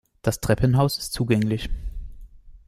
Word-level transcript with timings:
Das 0.23 0.41
Treppenhaus 0.41 0.97
ist 0.97 1.13
zugänglich. 1.13 1.69